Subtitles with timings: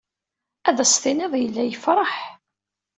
[0.69, 2.13] Ad as-tiniḍ yella yefṛeḥ.